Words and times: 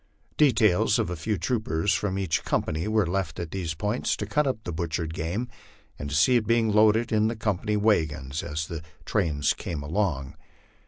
Details 0.35 0.97
of 0.97 1.11
a 1.11 1.15
few 1.15 1.37
troopers 1.37 1.93
from 1.93 2.17
each 2.17 2.43
company 2.43 2.87
were 2.87 3.05
left 3.05 3.39
at 3.39 3.51
these 3.51 3.75
points 3.75 4.15
to 4.17 4.25
cut 4.25 4.47
up 4.47 4.57
the 4.63 4.71
butchered 4.71 5.13
game 5.13 5.47
and 5.99 6.11
see 6.11 6.33
to 6.33 6.37
its 6.39 6.47
being 6.47 6.71
loaded 6.73 7.11
in 7.11 7.27
the 7.27 7.35
company 7.35 7.77
wagons 7.77 8.41
as 8.41 8.65
the 8.65 8.81
trains 9.05 9.53
camo 9.53 9.85
along. 9.85 10.37